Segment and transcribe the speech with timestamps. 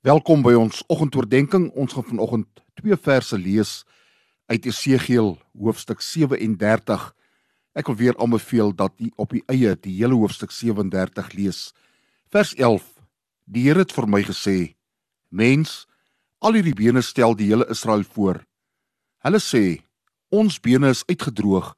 [0.00, 1.74] Welkom by ons oggendoordenkings.
[1.76, 3.82] Ons gaan vanoggend twee verse lees
[4.48, 7.02] uit Esegiel hoofstuk 37.
[7.76, 11.60] Ek wil weer aanbeveel dat u op u eie die hele hoofstuk 37 lees.
[12.32, 12.86] Vers 11.
[13.44, 14.56] Die Here het vir my gesê:
[15.28, 15.84] Mens,
[16.40, 18.40] al hierdie bene stel die hele Israel voor.
[19.20, 19.84] Hulle sê:
[20.32, 21.74] Ons bene is uitgedroog.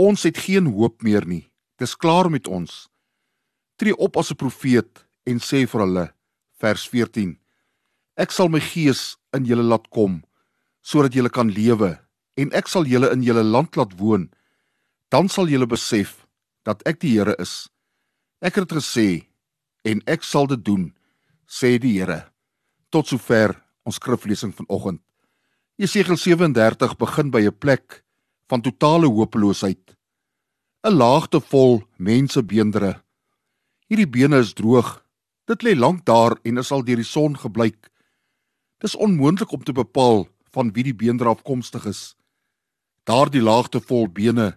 [0.00, 1.44] Ons het geen hoop meer nie.
[1.76, 2.88] Dis klaar met ons.
[3.76, 6.13] Tree op as 'n profeet en sê vir hulle:
[6.64, 7.36] vers 14
[8.16, 10.22] Ek sal my gees in julle laat kom
[10.84, 11.94] sodat julle kan lewe
[12.40, 14.26] en ek sal julle in julle land laat woon.
[15.10, 16.24] Dan sal julle besef
[16.66, 17.70] dat ek die Here is.
[18.42, 19.26] Ek het gesê
[19.86, 20.90] en ek sal dit doen
[21.48, 22.24] sê die Here.
[22.90, 25.00] Tot sover ons skriflesing vanoggend.
[25.80, 28.04] Jesegiel 37 begin by 'n plek
[28.48, 29.96] van totale hopeloosheid.
[30.84, 33.04] 'n laagte vol mense beendere
[33.88, 35.03] hierdie bene is droog
[35.44, 37.90] Dit lê lank daar en is al deur die son gebleik.
[38.80, 40.26] Dis onmoontlik om te bepaal
[40.56, 42.02] van wie die beender afkomstig is.
[43.04, 44.54] Daardie laagte vol bene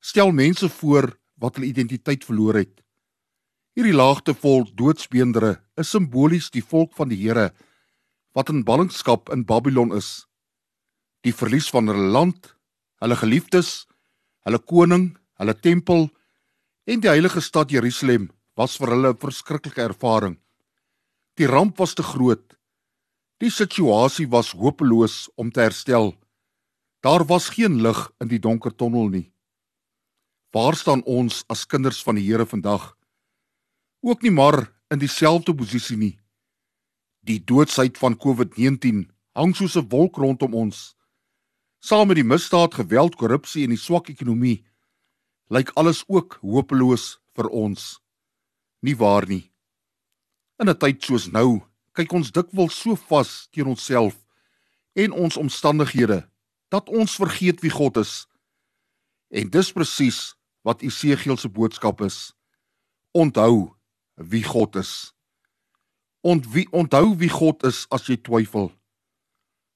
[0.00, 1.08] stel mense voor
[1.42, 2.82] wat hulle identiteit verloor het.
[3.74, 7.50] Hierdie laagte vol doodsbeendere is simbolies die volk van die Here
[8.36, 10.28] wat in ballingskap in Babylon is.
[11.24, 12.54] Die verlies van hulle land,
[13.02, 13.86] hulle geliefdes,
[14.46, 16.06] hulle koning, hulle tempel
[16.86, 20.36] en die heilige stad Jerusalem was vir hulle 'n verskriklike ervaring.
[21.36, 22.56] Die ramp was te groot.
[23.38, 26.14] Die situasie was hopeloos om te herstel.
[27.02, 29.32] Daar was geen lig in die donker tonnel nie.
[30.52, 32.96] Waar staan ons as kinders van die Here vandag?
[34.00, 36.18] Ook nie maar in dieselfde posisie nie.
[37.20, 40.96] Die doodsheid van COVID-19 hang soos 'n wolk rondom ons.
[41.78, 44.64] Saam met die misdaad, geweld, korrupsie en die swak ekonomie
[45.48, 48.00] lyk alles ook hopeloos vir ons
[48.86, 49.50] nie waar nie.
[50.62, 51.60] In 'n tyd soos nou,
[51.92, 54.14] kyk ons dikwels so vas teen onsself
[54.94, 56.28] en ons omstandighede
[56.68, 58.26] dat ons vergeet wie God is.
[59.28, 62.32] En dis presies wat Esegiel se boodskap is.
[63.12, 63.76] Onthou
[64.14, 65.14] wie God is.
[66.20, 68.72] Ont wie onthou wie God is as jy twyfel.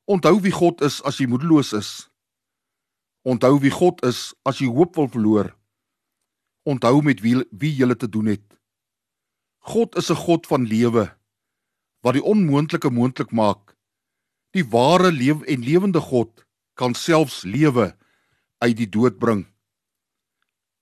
[0.04, 1.90] Onthou wie God is as jy moedeloos is.
[3.22, 5.52] Onthou wie God is as jy hoop wil verloor.
[6.64, 8.59] Onthou met wie wie jy te doen het.
[9.60, 11.16] God is 'n God van lewe
[12.00, 13.76] wat die onmoontlike moontlik maak.
[14.50, 17.96] Die ware lewe en lewende God kan selfs lewe
[18.58, 19.46] uit die dood bring.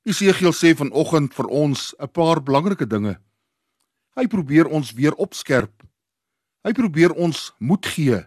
[0.07, 3.19] Jesegiel sê vanoggend vir ons 'n paar belangrike dinge.
[4.17, 5.83] Hy probeer ons weer opskerp.
[6.65, 8.27] Hy probeer ons moed gee.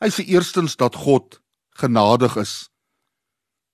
[0.00, 1.40] Hy sê eerstens dat God
[1.76, 2.70] genadig is.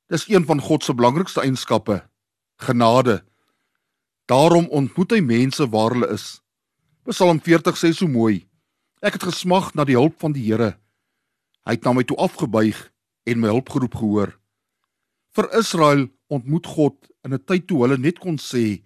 [0.08, 2.08] Dis een van God se belangrikste eienskappe,
[2.56, 3.24] genade.
[4.26, 6.40] Daarom ontmoet hy mense waar hulle is.
[7.06, 8.42] Psalm 40 sê so mooi:
[8.98, 10.74] Ek het gesmag na die hulp van die Here.
[11.66, 12.80] Hy het na my toe afgebuig
[13.26, 14.34] en my hulp geroep gehoor.
[15.38, 18.82] Vir Israel ontmoet God in 'n tyd toe hulle net kon sê: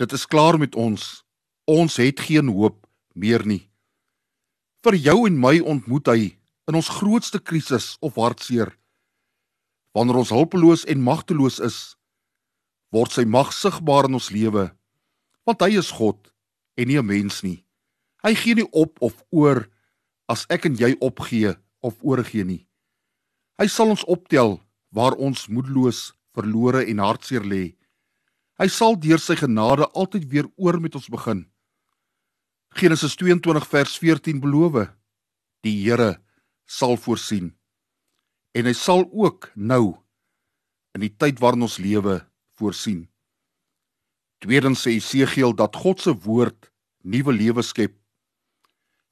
[0.00, 1.24] Dit is klaar met ons.
[1.68, 3.68] Ons het geen hoop meer nie.
[4.82, 8.72] Vir jou en my ontmoet hy in ons grootste krisis of hartseer.
[9.92, 11.96] Wanneer ons hulpeloos en magteloos is,
[12.92, 14.68] word sy mag sigbaar in ons lewe
[15.48, 16.30] want hy is God
[16.78, 17.64] en nie 'n mens nie.
[18.22, 19.66] Hy gee nie op of oor
[20.28, 22.66] as ek en jy opgee of oorgee nie.
[23.58, 24.60] Hy sal ons optel
[24.94, 27.74] waar ons moedeloos verlore en hartseer lê.
[28.58, 31.46] Hy sal deur sy genade altyd weer oor met ons begin.
[32.74, 34.88] Genesis 22 vers 14 beloof
[35.62, 36.22] die Here
[36.66, 37.52] sal voorsien.
[38.54, 39.98] En hy sal ook nou
[40.94, 42.20] in die tyd waarin ons lewe
[42.62, 43.02] voorsien.
[44.42, 46.70] Tweedens sê Esegiel dat God se woord
[47.02, 47.94] nuwe lewe skep.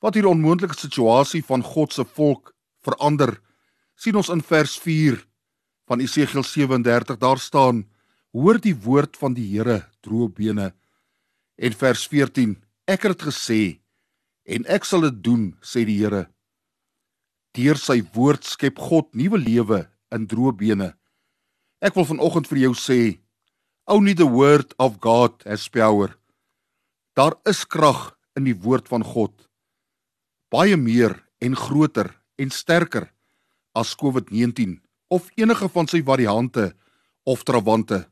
[0.00, 2.54] Wat hier onmoontlike situasie van God se volk
[2.86, 3.36] verander,
[3.98, 5.18] sien ons in vers 4
[5.90, 7.84] van Esegiel 37 daar staan:
[8.32, 10.70] Hoor die woord van die Here, droë bene.
[11.58, 12.56] En vers 14:
[12.86, 13.80] Ek het gesê
[14.50, 16.28] en ek sal dit doen, sê die Here.
[17.54, 19.84] Deur sy woord skep God nuwe lewe
[20.14, 20.92] in droë bene.
[21.82, 23.18] Ek wil vanoggend vir jou sê,
[23.86, 26.16] Only the word of God has power.
[27.16, 29.32] Daar is krag in die woord van God.
[30.50, 33.10] Baie meer en groter en sterker
[33.72, 34.78] as COVID-19
[35.10, 36.70] of enige van sy variante
[37.26, 38.04] of trawante.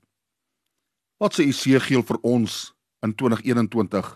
[1.18, 2.58] Wat sê Esegiel vir ons
[3.02, 4.10] in 2021?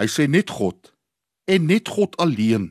[0.00, 0.92] Hy sê net God
[1.50, 2.70] en net God alleen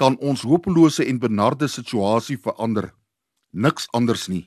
[0.00, 2.88] kan ons hopelose en benarde situasie verander.
[3.52, 4.46] Niks anders nie.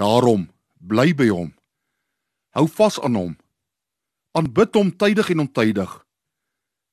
[0.00, 0.48] Daarom
[0.80, 1.54] bly by hom.
[2.56, 3.34] Hou vas aan hom.
[4.34, 6.00] Aanbid hom tydig en ontydig.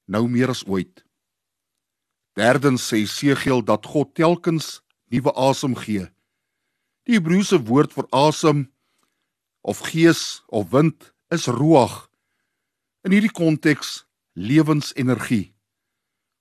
[0.07, 1.03] nou meer as ooit.
[2.37, 4.79] Derdens sê Segiel dat God telkens
[5.11, 6.07] nuwe asem gee.
[7.07, 8.67] Die Hebreëse woord vir asem
[9.67, 12.07] of gees of wind is ruach.
[13.03, 14.05] In hierdie konteks
[14.37, 15.53] lewensenergie.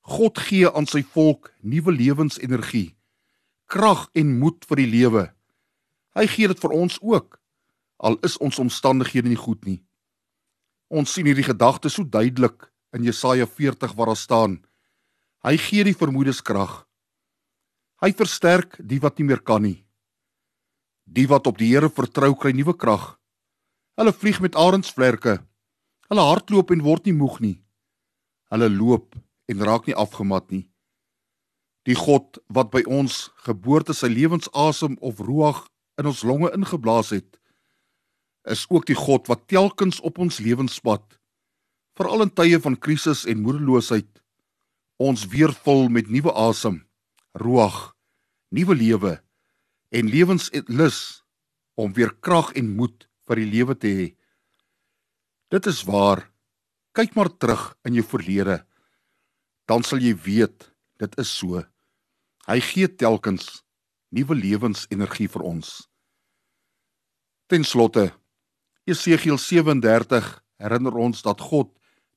[0.06, 2.94] God gee aan sy volk nuwe lewensenergie,
[3.66, 5.24] krag en moed vir die lewe.
[6.16, 7.36] Hy gee dit vir ons ook
[7.96, 9.80] al is ons omstandighede nie goed nie.
[10.92, 14.58] Ons sien hierdie gedagte so duidelik in Jesaja 40 waar daar staan:
[15.44, 16.84] Hy gee die vermoedes krag.
[18.00, 19.84] Hy versterk die wat nie meer kan nie.
[21.04, 23.16] Die wat op die Here vertrou kry nuwe krag.
[23.96, 25.38] Hulle vlieg met arensvlerke.
[26.10, 27.56] Hulle hardloop en word nie moeg nie.
[28.52, 29.16] Hulle loop
[29.48, 30.66] en raak nie afgemat nie.
[31.86, 35.64] Die God wat by ons geboorte sy lewensasem of ruach
[36.00, 37.38] in ons longe ingeblaas het,
[38.46, 41.02] is ook die God wat telkens op ons lewenspad,
[41.96, 44.10] veral in tye van krisis en moedeloosheid,
[45.02, 46.82] ons weer vul met nuwe asem,
[47.36, 47.96] ruach,
[48.54, 49.16] nuwe lewe
[49.96, 51.00] en lewenslus
[51.76, 54.06] om weer krag en moed vir die lewe te hê.
[55.52, 56.24] Dit is waar.
[56.96, 58.62] Kyk maar terug in jou verlede,
[59.68, 61.60] dan sal jy weet dit is so.
[62.48, 63.65] Hy gee telkens
[64.14, 65.88] nuwe lewensenergie vir ons.
[67.46, 68.12] Ten slotte
[68.86, 70.26] Jesegiel 37
[70.62, 71.72] herinner ons dat God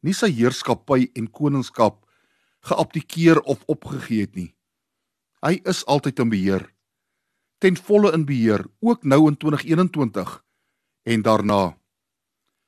[0.05, 2.03] nie sy heerskappy en koningskap
[2.69, 4.51] geabdikeer of opgegee het nie.
[5.41, 6.65] Hy is altyd in beheer.
[7.59, 10.35] Ten volle in beheer, ook nou in 2021
[11.09, 11.77] en daarna.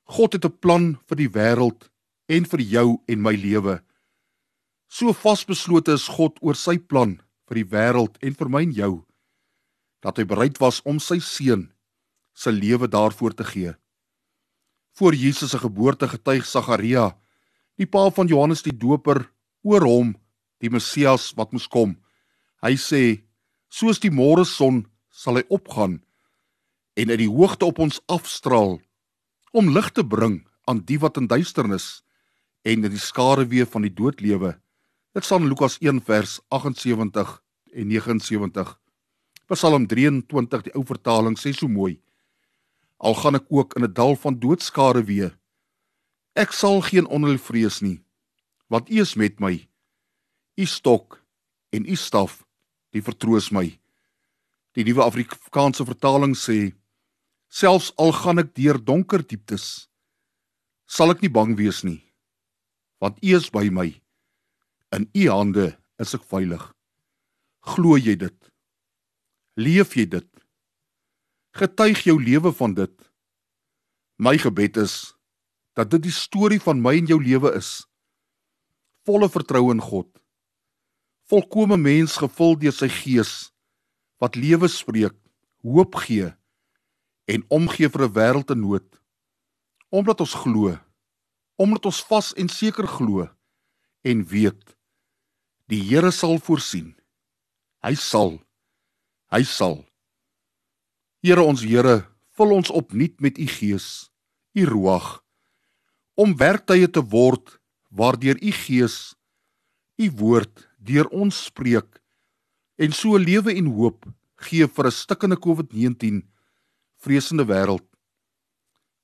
[0.09, 1.89] God het 'n plan vir die wêreld
[2.27, 3.83] en vir jou en my lewe.
[4.87, 9.05] So vasbeslote is God oor sy plan vir die wêreld en vir my en jou
[10.01, 11.69] dat hy bereid was om sy seun
[12.33, 13.75] se lewe daarvoor te gee
[14.93, 17.15] voor Jesus se geboorte getuig Sagaria,
[17.79, 19.23] die pa van Johannes die Doper,
[19.63, 20.13] oor hom,
[20.61, 21.95] die Messias wat moes kom.
[22.61, 23.23] Hy sê:
[23.69, 26.01] "Soos die môre son sal hy opgaan
[26.95, 28.81] en uit die hoogte op ons afstraal
[29.53, 32.03] om lig te bring aan die wat in duisternis
[32.63, 34.59] en in die skare wee van die dood lewe."
[35.13, 37.41] Dit staan in Lukas 1 vers 78
[37.73, 38.80] en 79.
[39.51, 41.97] Psalm 23 die ou vertaling sê so mooi:
[43.01, 45.29] al gaan ek ook in 'n dal van doodskare wee.
[46.35, 47.99] Ek sal geen onheil vrees nie,
[48.69, 49.67] want U is met my.
[50.57, 51.19] U stok
[51.71, 52.45] en U staf,
[52.93, 53.79] die vertroos my.
[54.73, 56.73] Die nuwe Afrikaanse vertaling sê:
[57.49, 59.89] Selfs al gaan ek deur donker dieptes,
[60.87, 61.99] sal ek nie bang wees nie,
[62.99, 64.01] want U is by my.
[64.91, 66.73] In U hande is ek veilig.
[67.59, 68.50] Glo jy dit?
[69.59, 70.27] Leef jy dit?
[71.51, 72.93] Getuig jou lewe van dit.
[74.15, 75.11] My gebed is
[75.75, 77.83] dat dit die storie van my en jou lewe is.
[79.03, 80.07] Volle vertroue in God.
[81.27, 83.51] Volkomme mens gevul deur sy gees
[84.23, 85.17] wat lewe spreek,
[85.65, 86.29] hoop gee
[87.27, 88.87] en omgee vir 'n wêreld in nood.
[89.89, 90.79] Omdat ons glo,
[91.57, 93.27] omdat ons vas en seker glo
[94.01, 94.77] en weet
[95.67, 96.95] die Here sal voorsien.
[97.83, 98.39] Hy sal.
[99.31, 99.85] Hy sal.
[101.23, 102.03] Here ons Here,
[102.35, 104.09] vul ons opnuut met u Gees,
[104.57, 105.21] u Ruach,
[106.19, 109.15] om werktuie te word waardeur u Gees
[110.01, 111.99] u woord deur ons spreek
[112.81, 114.07] en so lewe en hoop
[114.47, 116.21] gee vir 'n stikkende COVID-19
[117.03, 117.87] vreesende wêreld.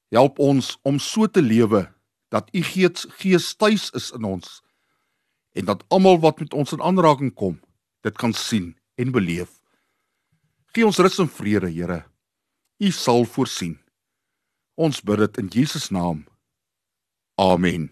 [0.10, 1.94] Help ons om so te lewe
[2.30, 4.62] dat u Gees Gees tuis is in ons
[5.54, 7.60] en dat almal wat met ons in aanraking kom,
[8.02, 9.57] dit kan sien en beleef.
[10.78, 12.04] Gee ons rus en vrede, Here.
[12.78, 13.80] U sal voorsien.
[14.78, 16.20] Ons bid dit in Jesus naam.
[17.42, 17.88] Amen.